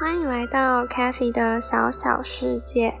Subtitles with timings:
[0.00, 2.92] 欢迎来到 CaFi 的小小世界，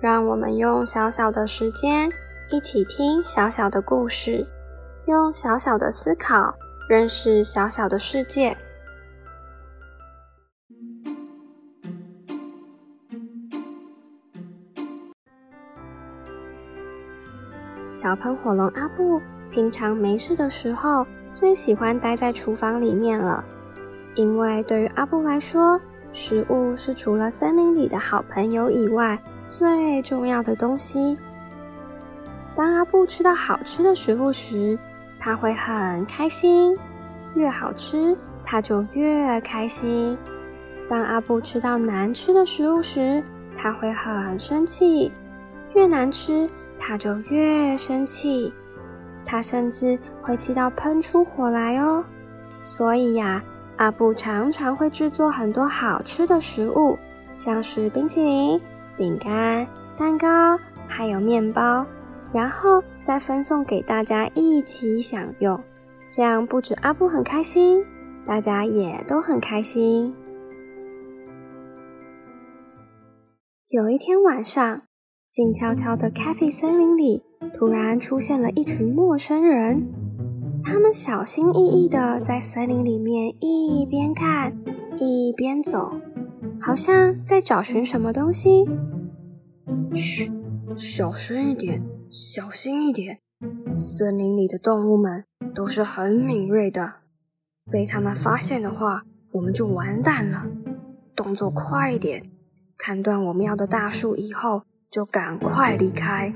[0.00, 2.10] 让我们用小小的时间
[2.50, 4.46] 一起听小小的故事，
[5.06, 6.54] 用小小的思考
[6.88, 8.56] 认识小小的世界。
[17.92, 23.44] 小喷火龙阿布平常没事的时候最喜欢待在厨房里面了，
[24.14, 25.78] 因为对于阿布来说，
[26.12, 31.16] 食物是除了森林里的好朋友以外最重要的东西。
[32.56, 34.78] 当阿布吃到好吃的食物时，
[35.20, 36.76] 他会很开心，
[37.34, 40.18] 越好吃他就越开心。
[40.88, 43.22] 当阿布吃到难吃的食物时，
[43.56, 45.12] 他会很生气，
[45.74, 46.48] 越难吃
[46.80, 48.52] 他就越生气，
[49.24, 52.04] 他甚至会气到喷出火来哦。
[52.64, 53.42] 所以呀。
[53.78, 56.98] 阿布常常会制作很多好吃的食物，
[57.36, 58.60] 像是冰淇淋、
[58.96, 59.64] 饼干、
[59.96, 61.86] 蛋糕，还有面包，
[62.32, 65.58] 然后再分送给大家一起享用。
[66.10, 67.84] 这样不止阿布很开心，
[68.26, 70.12] 大家也都很开心。
[73.68, 74.82] 有一天晚上，
[75.30, 77.22] 静悄悄的 CaFi 森林里
[77.54, 79.86] 突然出现了一群陌生人。
[80.70, 84.54] 他们小心翼翼地在森林里面一边看
[84.98, 85.96] 一边走，
[86.60, 88.68] 好像在找寻什么东西。
[89.94, 90.30] 嘘，
[90.76, 93.20] 小声一点，小心一点。
[93.78, 95.24] 森林里的动物们
[95.54, 96.96] 都是很敏锐的，
[97.72, 100.44] 被他们发现的话，我们就完蛋了。
[101.16, 102.22] 动作快一点，
[102.76, 106.34] 砍断我们要的大树以后，就赶快离开。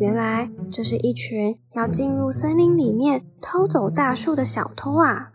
[0.00, 5.30] 原来这是一群要进入森林里面偷走大树的小偷啊！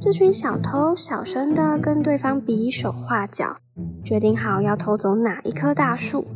[0.00, 3.56] 这群小偷小声的跟对方比手画脚，
[4.04, 6.26] 决定好要偷走哪一棵大树，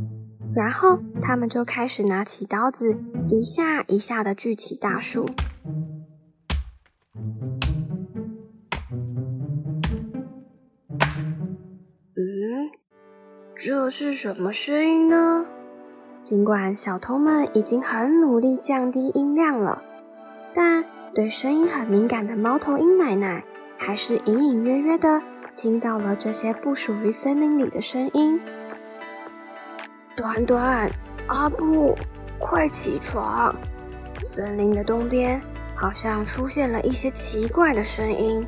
[0.54, 2.96] 然后他们就开始拿起刀子，
[3.28, 5.26] 一下一下的锯起大树。
[12.14, 12.70] 嗯，
[13.56, 15.44] 这是什么声音呢？
[16.26, 19.80] 尽管小偷们已经很努力降低音量了，
[20.52, 23.44] 但对声音很敏感的猫头鹰奶奶
[23.78, 25.22] 还是隐隐约约的
[25.56, 28.40] 听到了这些不属于森林里的声音。
[30.16, 30.90] 短短，
[31.28, 31.96] 阿布，
[32.40, 33.54] 快起床！
[34.18, 35.40] 森林的东边
[35.76, 38.44] 好像出现了一些奇怪的声音，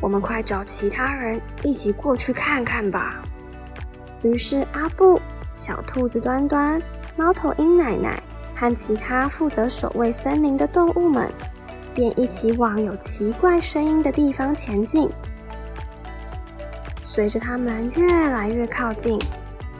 [0.00, 3.22] 我们快找其他人一起过去看看吧。
[4.24, 5.20] 于是阿布、
[5.52, 6.82] 小兔子端端。
[7.16, 8.20] 猫头鹰奶奶
[8.56, 11.30] 和其他负责守卫森林的动物们，
[11.94, 15.08] 便一起往有奇怪声音的地方前进。
[17.02, 19.16] 随着他们越来越靠近，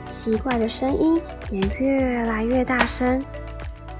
[0.05, 3.21] 奇怪的声音也越来越大声。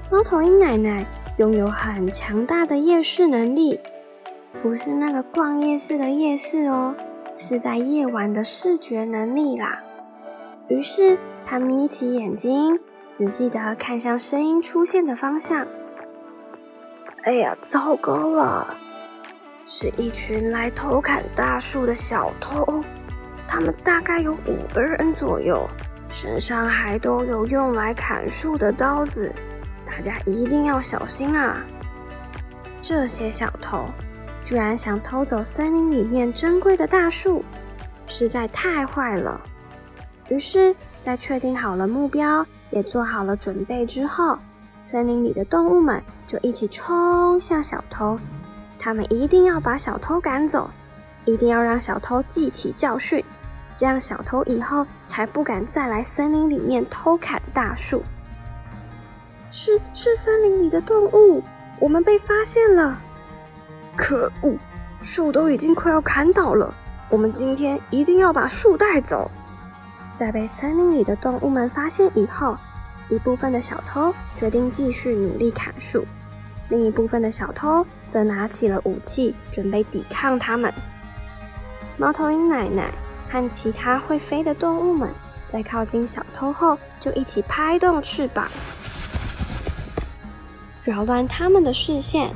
[0.09, 1.05] 猫头鹰奶奶
[1.37, 3.77] 拥有很强大的夜视能力，
[4.63, 6.95] 不是那个逛夜市的夜视哦，
[7.37, 9.83] 是在夜晚的视觉能力啦。
[10.69, 12.79] 于是，她眯起眼睛。
[13.15, 15.65] 仔细的看向声音出现的方向。
[17.23, 18.75] 哎呀，糟糕了！
[19.65, 22.83] 是一群来偷砍大树的小偷，
[23.47, 25.65] 他们大概有五个人左右，
[26.11, 29.33] 身上还都有用来砍树的刀子，
[29.89, 31.63] 大家一定要小心啊！
[32.81, 33.85] 这些小偷
[34.43, 37.45] 居然想偷走森林里面珍贵的大树，
[38.07, 39.39] 实在太坏了。
[40.27, 44.37] 于是，在确定好了目标，也做好了准备之后，
[44.89, 48.17] 森林里的动物们就一起冲向小偷。
[48.79, 50.69] 他们一定要把小偷赶走，
[51.25, 53.23] 一定要让小偷记起教训，
[53.75, 58.03] 这样小偷以后才不敢再来森林里面偷砍大树。
[59.51, 61.41] 是是森林里的动物，
[61.79, 62.97] 我们被发现了！
[63.95, 64.55] 可恶，
[65.01, 66.73] 树都已经快要砍倒了，
[67.09, 69.31] 我们今天一定要把树带走。
[70.17, 72.57] 在被森林里的动物们发现以后，
[73.09, 76.05] 一部分的小偷决定继续努力砍树，
[76.69, 80.73] 另一部分的小偷则拿起了武器，准备抵抗他们。
[81.97, 82.89] 猫头鹰奶奶
[83.29, 85.09] 和其他会飞的动物们
[85.51, 88.49] 在靠近小偷后，就一起拍动翅膀。
[90.83, 92.31] 扰乱他们的视线，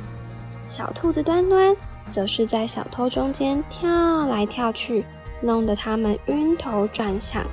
[0.68, 1.74] 小兔子端端
[2.10, 5.04] 则是在小偷中间跳来跳去，
[5.40, 7.44] 弄得他们晕头转向。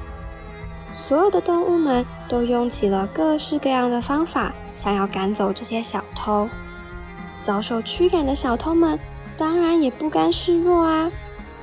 [0.98, 6.50] 所有的动物们都用起了各式各样的方法，想要赶走这些小偷。
[7.46, 9.00] 遭受驱赶的小偷们
[9.38, 11.10] 当然也不甘示弱啊，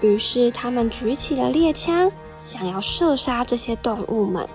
[0.00, 2.10] 于是他们举起了猎枪，
[2.44, 4.48] 想要射杀这些动物们。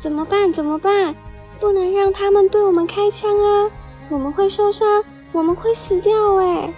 [0.00, 0.52] 怎么办？
[0.52, 1.14] 怎么办？
[1.60, 3.70] 不能让他们对我们开枪啊！
[4.08, 6.70] 我们会受伤，我们会死掉哎！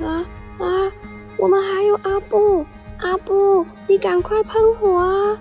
[0.00, 0.24] 啊
[0.58, 0.90] 啊！
[1.36, 2.66] 我们还有阿布，
[2.98, 5.38] 阿布，你赶快喷火啊！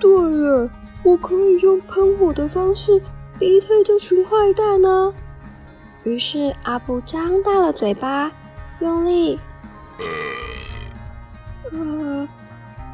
[0.00, 0.70] 对耶，
[1.04, 3.00] 我可以用喷火的方式
[3.38, 5.12] 逼退这群坏蛋呢。
[6.04, 8.32] 于是阿布张大了嘴巴，
[8.80, 9.38] 用力。
[11.70, 12.28] 啊，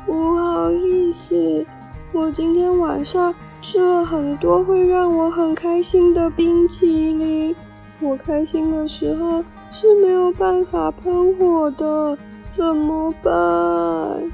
[0.05, 1.65] 不好意思，
[2.13, 3.35] 我今天晚上。
[3.63, 7.57] 吃了很多会让我很开心的冰淇淋，
[7.99, 9.43] 我开心的时候
[9.73, 12.17] 是没有办法喷火的，
[12.55, 14.31] 怎么办？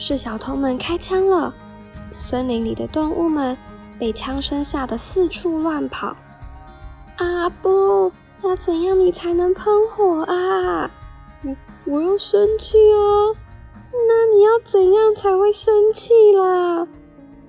[0.00, 1.52] 是小偷们开枪了，
[2.10, 3.54] 森林里的动物们
[3.98, 6.16] 被枪声吓得四处乱跑。
[7.18, 8.10] 阿布，
[8.42, 10.90] 要怎样你才能喷火啊？
[11.44, 11.54] 我
[11.84, 13.36] 我要生气啊！
[13.92, 16.88] 那你要怎样才会生气啦？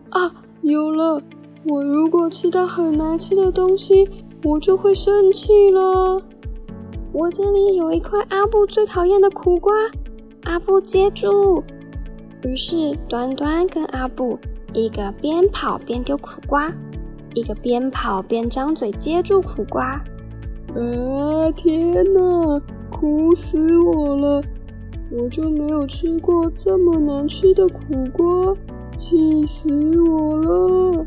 [0.09, 1.21] 啊，有了！
[1.63, 6.21] 我如果吃到很难吃的东西，我就会生气了。
[7.13, 9.73] 我这里有一块阿布最讨厌的苦瓜，
[10.43, 11.63] 阿布接住。
[12.43, 14.37] 于是端端跟阿布
[14.73, 16.71] 一个边跑边丢苦瓜，
[17.33, 20.01] 一个边跑边张嘴接住苦瓜。
[20.73, 24.41] 啊，天哪，苦死我了！
[25.11, 27.81] 我就没有吃过这么难吃的苦
[28.13, 28.53] 瓜，
[28.97, 29.69] 气死
[30.01, 31.05] 我了！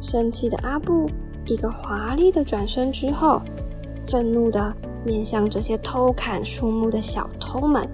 [0.00, 1.10] 生气的阿布
[1.46, 3.42] 一个华丽的转身之后，
[4.06, 4.72] 愤怒的
[5.04, 7.88] 面向这些偷砍树木的小偷们：“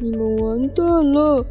[0.00, 1.44] 你们完蛋了！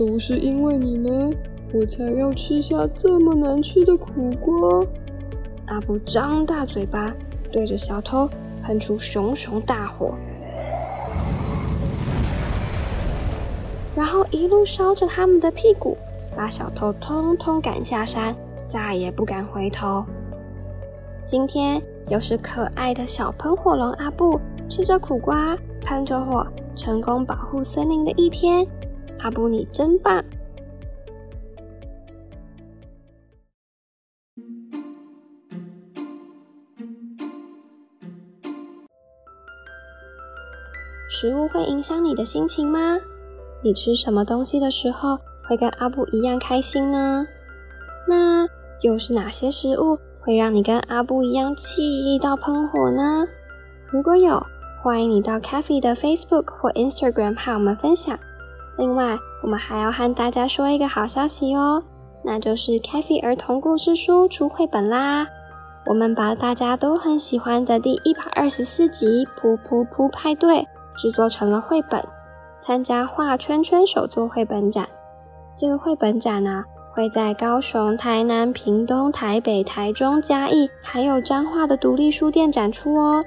[0.00, 1.30] 都是因为你们，
[1.74, 4.82] 我才要吃下这么难吃的苦瓜！”
[5.68, 7.14] 阿布张大嘴巴，
[7.52, 8.26] 对着小偷
[8.62, 10.14] 喷出熊熊大火。
[13.94, 15.98] 然后一路烧着他们的屁股，
[16.34, 18.34] 把小偷通通赶下山，
[18.66, 20.02] 再也不敢回头。
[21.26, 28.66] 今天又是可爱的小喷火龙阿布吃着苦瓜，喷着火，成功保护森林的一天。
[29.22, 30.24] 阿布你真棒！
[41.10, 42.98] 食物会影响你的心情吗？
[43.62, 47.26] 你吃什么东西的时候会跟阿布一样开心呢？
[48.08, 48.48] 那
[48.80, 53.26] 又是哪些食物会让你跟阿布一样气到喷火呢？
[53.90, 54.42] 如果有，
[54.82, 58.18] 欢迎你到 Cafe 的 Facebook 或 Instagram 和我们分享。
[58.80, 61.82] 另外，我们还要和大家说一个好消息哦，
[62.24, 65.26] 那就是 CaFi 儿童故事书出绘本啦！
[65.84, 70.56] 我们把大家都很喜欢的第一百二十四集《噗噗噗派对》
[70.96, 72.02] 制作成了绘本。
[72.58, 74.88] 参加画圈圈手作绘本展，
[75.54, 83.22] 这个绘本展呢、会在高雄、台南、屏东、台北、台中、嘉义，还有彰化的独立书店展出哦。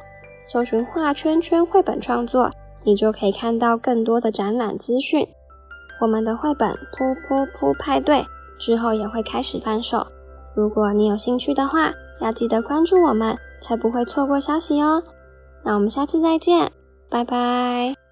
[0.46, 2.50] 搜寻画圈圈绘本创作，
[2.84, 5.28] 你就可以看到更多的展览资讯。
[6.04, 8.18] 我们的绘本《噗噗噗派对》
[8.58, 10.06] 之后也会开始贩售，
[10.54, 15.02] 如果你有兴趣的话，要记得关注我们，才不会错过消息哦。
[15.64, 16.70] 那我们下次再见，
[17.10, 18.03] 拜拜。